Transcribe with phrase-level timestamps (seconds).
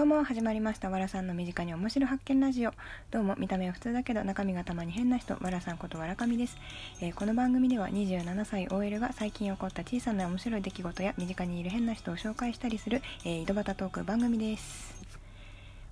[0.00, 0.88] どうも始まりました。
[0.88, 2.72] わらさんの身近に面白発見ラジオ。
[3.10, 5.34] どうも見た目は普通だけど中身がたまに変な人。
[5.34, 6.56] わらさんことわらかみです、
[7.02, 14.94] えー、この番組では27歳 OL が最近起こった小さな面白い出来事や身近にいる変な人を紹介したりする、えー、井戸端トーク番組です。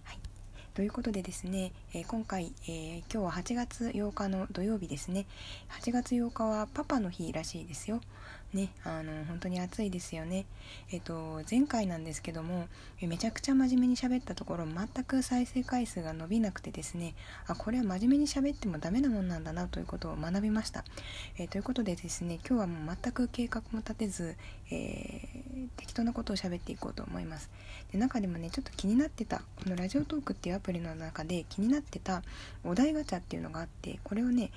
[0.04, 0.18] はい。
[0.72, 5.26] ということでですね、えー、今回、え今日は8月8日の土曜日ですね。
[5.82, 8.00] 8月8日はパパの日らしいですよ。
[8.54, 10.46] ね、あの本当に暑いですよね。
[10.90, 12.66] えっと前回なんですけども
[13.02, 17.14] めちゃくちゃ真面目に喋ったところ全く再生回数が伸びなくてですね
[17.46, 20.84] あこれは真面目に喋ってもダメなもんなんだなということを学びました。
[21.36, 24.36] え、ということでですね今日はもう全く計画も立てず、
[24.70, 27.50] えー、適当なことを喋っていこうと思います。
[27.92, 32.22] で中でもねちょっと気になってたこのラジオトークっていうアプリの中で気になってた
[32.64, 34.50] お題ガチャっていうのがあってこれをね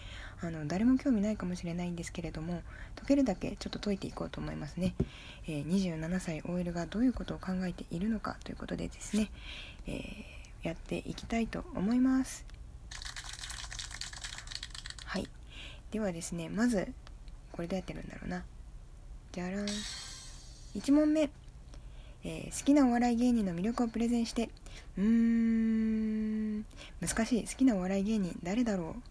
[0.44, 2.64] あの誰も興味ないかもしれないんですけれども
[2.96, 4.96] 解けるだけちょっと解いていこうと思いますね、
[5.48, 9.30] えー、27歳 OL がどういうことを考えているのかということでですね、
[9.86, 12.46] えー、やっていきたいと思います。
[15.06, 15.28] はい。
[15.92, 16.88] ではですねまず
[17.52, 18.44] これどうやってるんだろうな。
[19.32, 19.66] じゃらん。
[20.76, 21.30] 1問目、
[22.24, 24.50] えー、好きなお笑い芸人の魅力をプレゼンして。
[24.98, 26.66] うーん。
[27.00, 27.44] 難しい。
[27.48, 29.11] 好きなお笑い芸人誰だろう。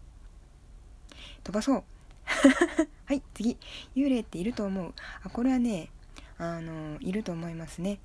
[1.43, 1.83] 飛ばそう。
[3.05, 3.57] はい次。
[3.95, 4.93] 幽霊っていると思う。
[5.23, 5.89] あこれはね
[6.37, 7.99] あのいると思いますね。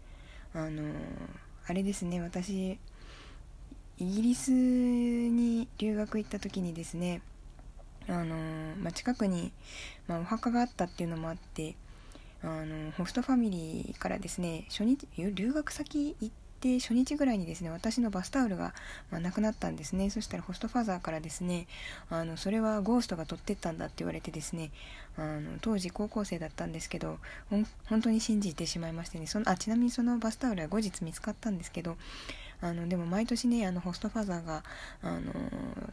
[0.55, 0.83] あの
[1.67, 2.21] あれですね。
[2.21, 2.79] 私
[3.99, 7.23] イギリスに留学行った時にですね
[8.07, 8.37] あの、
[8.77, 9.53] まあ、近くに、
[10.07, 11.77] まあ、お墓があったっていうのもあって
[12.43, 18.75] あのホストファミリーからですね初日留学先行ってで初日ぐらいにですね私のバスタオルが、
[19.11, 20.11] まあ、なくなったんですね。
[20.11, 21.67] そしたらホストファザーからですね
[22.11, 24.71] あのそれはゴーストが取ってったんだって言われてですね
[25.17, 27.19] あの当時高校生だったんですけど
[27.89, 31.97] 本当に信じてしまいましてねそのあちなみにそのバスタオルは後日見つかったんですけど
[32.61, 34.63] あのでも毎年ねあのホストファザーが
[35.03, 35.33] あの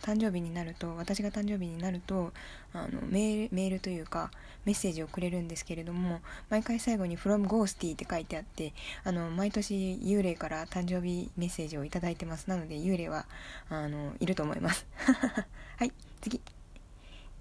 [0.01, 2.31] 誕生日になると私が誕生日になると
[2.73, 4.31] あのメールというか
[4.65, 12.47] メッセージをくれるんですけれども毎回最後に「from ghosty」って書いてあってあの毎年幽霊から誕生日メッセージを頂いてます。
[12.47, 13.25] なので幽霊は
[13.69, 14.85] あのいると思います。
[15.77, 15.91] はい
[16.21, 16.41] 次。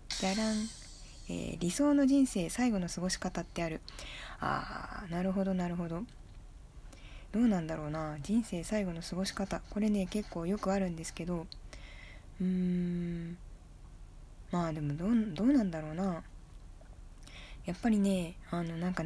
[0.09, 0.57] じゃらん、
[1.29, 3.81] えー、理想の人生最後の過ごし方ってある。
[4.41, 6.03] あーなるほどなるほど。
[7.33, 8.17] どうなんだろうな。
[8.23, 9.61] 人生最後の過ごし方。
[9.71, 11.47] これね結構よくあるんですけど。
[12.41, 13.37] うーん。
[14.51, 16.23] まあでもどうどうなんだろうな。
[17.65, 19.03] やっぱりねあのなんか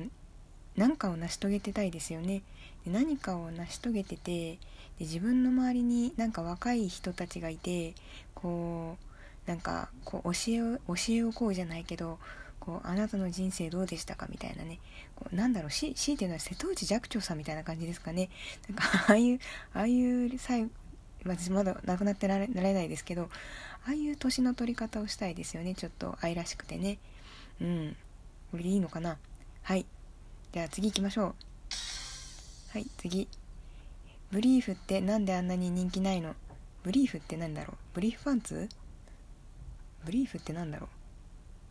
[0.77, 2.43] 何かを成し遂げてたいですよね。
[2.85, 4.59] で何かを成し遂げててで
[5.01, 7.95] 自分の周りになんか若い人たちがいて
[8.35, 8.97] こ
[9.47, 12.19] うなんかこう教えを教えをこうじゃないけど
[12.67, 14.81] こうあなたの人生どうでしたかみたいなね。
[15.15, 18.29] こうなんだろうし強いていうのは瀬戸内寂聴さんみたいな感じですかね。
[18.69, 19.39] なんか ああいう
[19.73, 20.69] ああいう最
[21.25, 23.31] 私まだ亡くなってられられないですけど
[23.87, 25.75] ああいう年の取り方をしたいですよね。
[25.77, 26.99] ちょっと愛らしくてね。
[27.61, 27.97] うん。
[28.51, 29.17] これでいいのかな。
[29.63, 29.87] はい。
[30.53, 31.35] じゃあ次行きましょう。
[32.73, 33.29] はい次。
[34.33, 36.35] ブリーフってなんであんなに人気ないの？
[36.83, 37.77] ブリーフって何だろう？
[37.95, 38.69] ブリーフパンツ？
[40.05, 40.96] ブリーフって何だろう？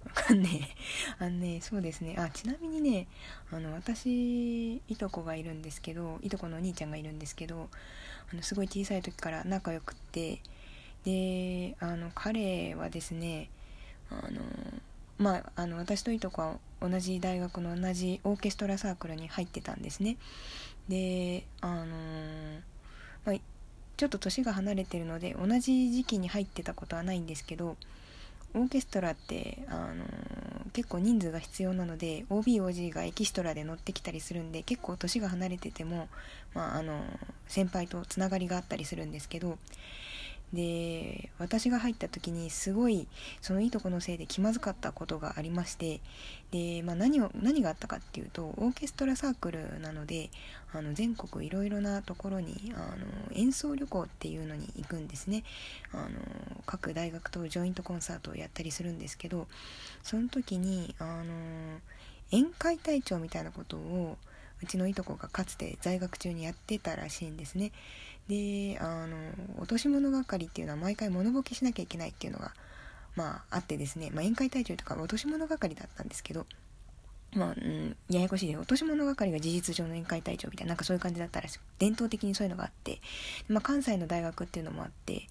[0.05, 0.75] わかんね
[1.19, 1.23] え。
[1.25, 2.15] あのね、そうですね。
[2.17, 3.07] あ、ちなみにね、
[3.51, 7.69] あの、私、いとこがいるんですけど、いとこのお兄ちゃんがいるんですけど、
[8.31, 10.41] あの、すごい小さい時から仲良くって、
[11.03, 13.49] で、あの、彼はですね、
[14.09, 14.41] あの、
[15.17, 20.17] まあ、あの、私といとこは同じ大学の同じオーケストラサークルに入ってたんですね。
[20.87, 21.85] で、あの、
[23.25, 23.35] まあ、
[23.97, 27.77] ちょっと年が離れてるので、同じ時期に入ってたことはないんですけど、
[28.55, 30.05] オーケストラって、あの、
[30.71, 36.09] 結構人数が必要なので OBOG がエキストラで乗ってきたりするんで結構年が離れてても、
[36.53, 37.01] まああの、
[37.47, 39.57] 先輩とつながりがあったりするんですけど
[40.53, 43.07] で私が入った時にすごい
[43.41, 45.99] そのいとこのせいで気まずかったことがありまして
[46.51, 50.29] で、まあ、何を何があったかっていうとオーケストラサークルなので
[50.73, 55.43] あの全国いろいろなところにあの演奏旅行っていうのに行くんですね。
[55.91, 56.09] あの
[56.65, 59.47] 各大学とジョイントコンサートをやったりするんですけど
[60.03, 61.79] その時にあの
[62.31, 64.17] 宴会隊長みたいなことを
[64.61, 67.71] うちのいとこがかつて在学中にやってたらしいんですね。
[68.27, 69.17] であの
[69.59, 72.53] 落とし物係っていうのは毎回物ボケしなきゃいけないっていうのが
[73.15, 76.45] まああってですね、まあ、宴会隊長とか落とし物係だったんですけど
[77.33, 82.99] まあ、うん、ややこしいで落とし物係が事実上の宴会隊長みたいななんかそういう感じだったらしく伝統的にそういうのがあって、
[83.47, 85.27] まあ、関西の大学っていうのもあって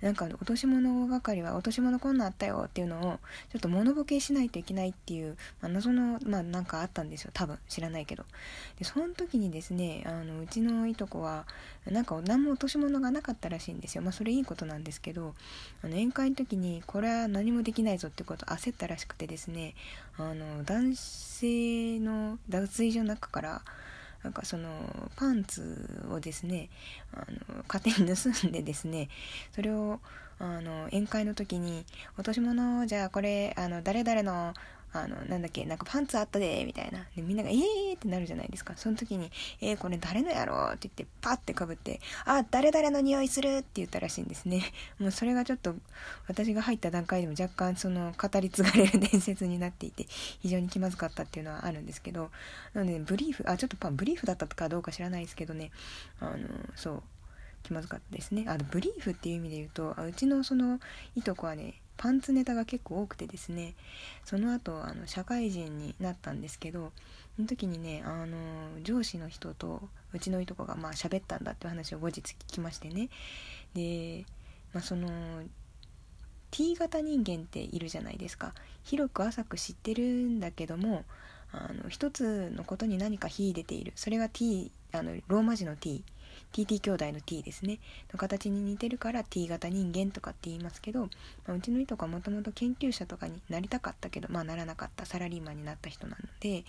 [0.00, 3.18] なんか落とし物係は落とし物こんなんあったよっていうのを
[3.52, 7.30] ちょっと物ボケしないといけないっていう、まあ、謎のまあなんかあったんですよ。
[7.34, 8.24] 多分知らないけど。
[8.78, 11.46] でその時にですねあのうちのいとこは
[11.90, 14.02] なんか何も落とし物がなかったらしいんですよ。
[14.02, 15.34] まあそれいいことなんですけど
[15.82, 19.74] あの宴会の時にこれは何もできないぞってこと焦ったらしくてですね
[20.16, 23.62] あの男性の脱衣所の中から
[24.22, 26.68] なんかそのパンツをですね
[27.14, 29.08] あの勝手に盗んでですね
[29.54, 30.00] それを
[30.38, 31.84] あの宴会の時に
[32.16, 34.54] 「落とし物じゃあこれあの誰々の
[34.92, 37.06] あの、なんだっけ、なんかパンツあったで、みたいな。
[37.14, 38.74] で、みんなが、えーってなるじゃないですか。
[38.76, 40.30] その時に、えー、これ誰の？
[40.30, 44.62] やろって言って、パッてかぶって、あ、誰々の匂いするって言ったらしいんですね。
[44.98, 45.74] もうそれがちょっと、
[46.26, 50.06] 私が入った段階でも若干その、語り継がれる伝説になっていて、
[50.40, 52.30] 非常に気まずかったっていうのはあるんですけど、
[52.74, 55.70] なので、ね、ブリーフ、あ、ちょっとパン、ブリーフだったかどうか知らないですけどね、
[56.20, 57.02] あの、そう、
[57.62, 58.44] 気まずかったですね。
[58.48, 60.80] あの、ブリーフっていう意味で言うと、あうちのその、
[61.14, 63.74] いとこはね、パンツネタが結構多くてですね
[64.24, 66.92] その後あの社会人になったんですけど
[67.36, 68.38] その時にねあの
[68.82, 69.82] 上司の人と
[70.14, 73.10] うちのいとこがまあ喋ったんだっていう話を後日聞きましてね。
[73.74, 74.24] で、
[74.72, 75.10] まあ、その
[76.50, 78.54] T 型人間っているじゃないですか。
[78.82, 81.04] 広く浅く知ってるんだけども
[81.52, 83.92] あの一つのことに何か秀でている。
[83.94, 86.02] それが T あのローマ字の T
[86.52, 87.78] TT 兄弟の T ですね。
[88.12, 91.08] の形に似てるから T 型人間とかって言いますけど、ま
[91.48, 96.64] あ、うちのいとこはもともと研究者とかになりたかったけどまあならなかったサラリーマンになった人なので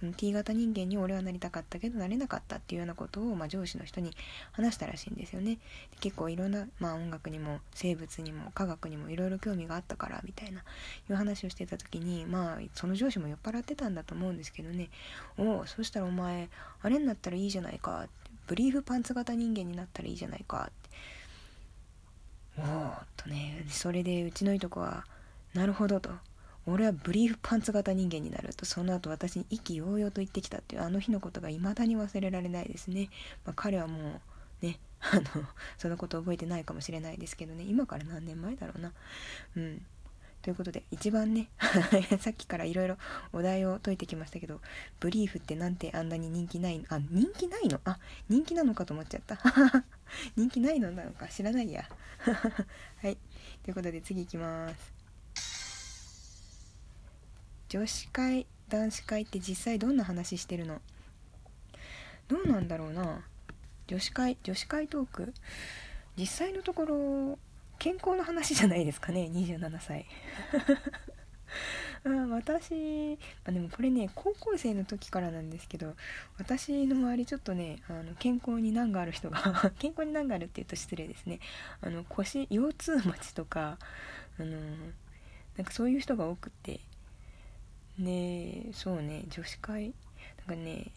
[0.00, 4.12] その T 型人間に俺はなりたかったけどなれなかったっていうようなことを、まあ、上司の人に
[4.52, 5.56] 話したらしいんですよね。
[5.90, 10.62] で結構いろんな、まあ、音楽にも生物にも科学にもいろいろ興味があったからみたいない
[11.10, 14.90] う話をしてた時にまあその上司も酔っ払ってたんだと思うんですけどね。
[15.38, 16.48] おおそしたらお前
[16.82, 20.70] あれになったらいいじゃないかってブリーフパンツ型人間になったらいいじゃないか。
[20.70, 20.90] って
[22.58, 25.04] おーっとねそれでうちのいとこは
[25.54, 26.10] なるほどと。
[26.66, 33.10] 俺はブリーフパンツ型人間になるとその後私に意気揚々と言ってきたっていうあの日のことが未だに忘れられないですね、
[33.44, 34.22] まあ、彼はも
[34.62, 34.78] うね
[35.12, 35.22] あの
[35.76, 37.64] そのこと覚えてないかもしれないですけどね。
[37.64, 38.92] 今から何年前だろうな。
[39.56, 39.82] うん。
[40.44, 41.48] ということで一番ね
[42.20, 42.98] さっきからいろいろ
[43.32, 44.60] お題を解いてきましたけど
[45.00, 47.80] ブリーフってなんてあんなに人気ないあ人気ないの？
[47.86, 47.98] あ
[48.28, 49.38] 人気なのかと思っちゃった。
[50.36, 51.88] 人気ないのなのか知らないや。
[53.00, 53.16] はい。
[53.62, 54.92] ということで次いきます。
[57.70, 60.82] 女子会男子会って実際どんな話してるの？
[62.28, 63.24] どうなんだろうな。
[63.86, 65.32] 女子会女子会トーク？
[66.18, 67.38] 実際のところ
[67.78, 70.06] 健康の話じゃないですかね27歳。
[72.06, 75.94] あ私あでもこれね高校生の時からなんですけど
[76.36, 81.40] 私の周りちょっとねあの健康に難がある人が 健康に難があるって言うと失礼ですね。
[81.80, 83.78] あの腰腰痛持ちとか
[84.38, 84.58] あの
[85.56, 86.80] なんかそういう人が多くて。
[87.96, 89.94] ねそうね女子会。
[90.38, 90.90] なんかね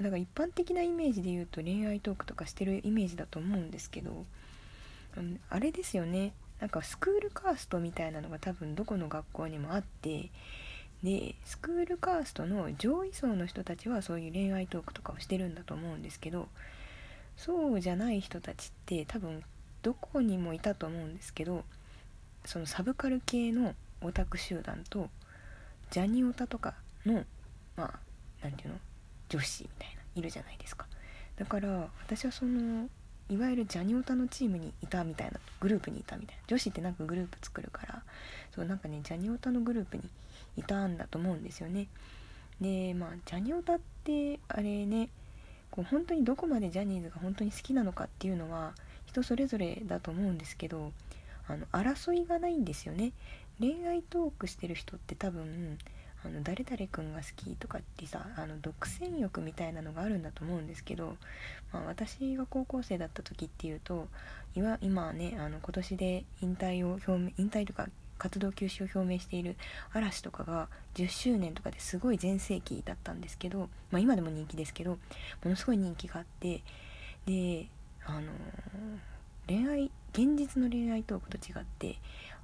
[0.00, 4.24] だから一般的なイメージで言うと恋愛トークとかしてるイメージだと思うんですけど
[5.48, 6.32] あれですよね。
[6.60, 10.30] なんかスクールカーストみたいなのが多分どこの学校にもあって
[11.02, 16.48] でスクールカーストの上位層の人たちはそういう恋愛トークとかをしてるんだと思うんですけど
[17.38, 19.42] そうじゃない人たちって多分
[19.80, 21.64] どこにもいたと思うんですけど
[22.44, 25.08] そのサブカル系のオタク集団と
[25.90, 26.74] ジャニオタとか
[27.06, 27.24] の
[27.76, 27.98] まあ
[28.42, 28.80] 何て言うの？
[29.30, 30.86] 女子みたいないるじゃないですか。
[31.38, 32.88] だから私はその
[33.30, 36.42] いわゆるジャニオタのチームにいたみたいなグループにいたみたいな。
[36.48, 38.02] 女子ってなんかグループ作るから
[38.54, 40.02] そうなんかねジャニオタのグループに
[40.56, 41.86] いたんだと思うんですよね。
[42.60, 45.08] でまあジャニオタってあれね
[45.70, 48.74] こう本当にどこまでジャニーズが本当に好きなのかっていうのは
[49.06, 50.92] 人それぞれだと思うんですけど
[51.46, 53.12] あの争いがないんですよね。
[53.60, 55.78] 恋愛トークしてる人って多分
[56.24, 61.16] あの誰々君が好きとかってさあの独占欲みたいなのがあるんだと思うんですけど、
[61.72, 64.08] まあ、私が高校生だった時っていうと
[64.54, 64.78] 今
[65.12, 69.56] ねあの今年で引退を表明引退とか活動休止を表明している
[69.94, 74.98] 嵐とかが10周年とかですごい全盛期だったんですけど、まあ、今でも人気ですけど
[75.42, 76.62] ものすごい人気があって
[77.24, 77.66] で
[78.04, 78.32] あの
[79.46, 81.98] 恋愛現実の恋愛トークと違って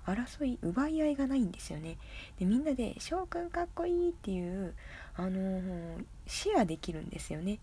[0.06, 1.96] 争い奪い合いがないんですよね。
[2.38, 4.74] でみんなで「翔くんかっこいい」っていう
[5.16, 7.58] あのー、シェアできるんですよね。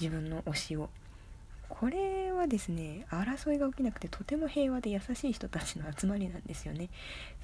[0.00, 0.90] 自分の推しを。
[1.68, 6.88] これはですね争いが起きなくてとても平和で優しい人たちの集まりなんですよね。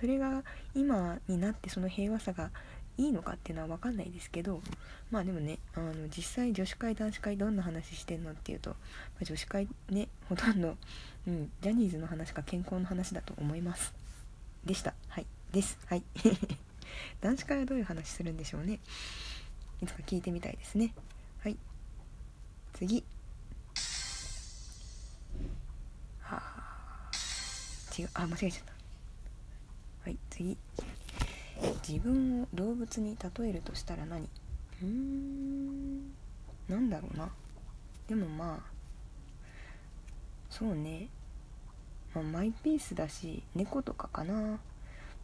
[0.00, 0.42] それが
[0.74, 2.50] 今になってその平和さが
[2.98, 4.62] いいのかっていうのは分かんないですけど
[5.10, 8.76] まあでもねあの実際女子会男子会どんな話してんのっていうと、ま
[9.22, 10.76] あ、女子会ねほとんど、
[11.26, 14.06] うん、ジャニーズの話か健康の話だと思います。
[14.66, 14.94] でした。
[15.08, 15.26] はい。
[15.52, 15.78] です。
[15.86, 16.02] はい。
[17.20, 18.80] 男子会はどういう話するんでしょうね。
[19.80, 20.92] いつか聞いてみたいですね。
[21.40, 21.56] はい。
[22.74, 23.04] 次。
[26.20, 27.10] はあ。
[27.96, 28.10] 違う。
[28.14, 28.72] あ間違えちゃった。
[30.04, 30.18] はい。
[30.30, 30.58] 次。
[31.86, 34.28] 自分を動物に例えるとしたら何？
[34.82, 36.12] うん。
[36.68, 37.30] なんだろうな。
[38.08, 38.60] でもまあ
[40.50, 41.08] そうね、
[42.14, 44.58] まあ、マイペースだし猫とかかな。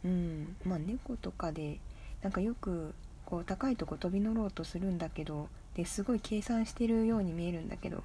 [0.03, 0.55] うん。
[0.65, 1.79] まあ猫とかで
[2.21, 2.93] なんかよく
[3.25, 8.03] こう高いとこ飛び乗ろうとするんだけどですごい計算してるように見えるんだけど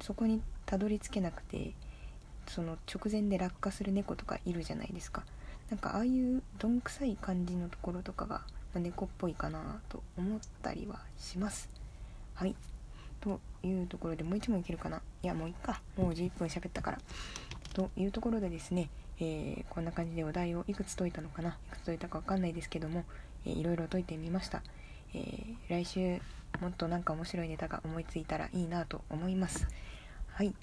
[0.00, 1.72] そこにたどり着けなくて
[2.48, 5.22] その直前で落下する猫とかいるじゃないですか。
[5.70, 8.42] なんかああいうどんくさい感じのところとかが、
[8.74, 11.68] ま猫っぽいかなと思ったりはします。
[12.34, 12.54] はい。
[13.20, 15.00] というところでもう一問いけるかな。
[15.22, 15.80] いやもういっか。
[15.96, 16.98] もう11分喋ったから。
[17.74, 21.50] というところでですね、えー、こんな感じでお題をいくつ解いたのかな。
[21.50, 23.04] いくつ解いたかわかんないですけども、
[23.46, 24.62] えー、いろいろ解いてみました、
[25.14, 26.20] えー、来週
[26.60, 29.66] もっとなんか面白いネタが思いついたらいいなと思います。
[30.28, 30.54] はい。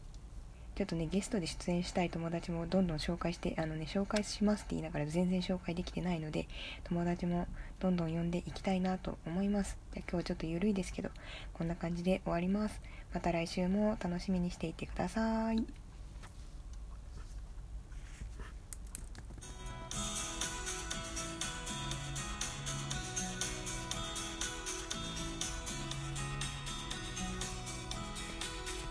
[0.79, 6.47] ちょっとねゲストで出演したい友達もどんどん紹介してあのね紹介しますって言いながら全然紹介できてないので
[6.85, 7.47] 友達も
[7.81, 9.77] どんどん呼んでいきたいなと思います。
[9.93, 11.09] じゃ今日はちょっと緩いですけど
[11.53, 12.81] こんな感じで終わります。
[13.13, 15.88] また来週も楽しみにしていてください。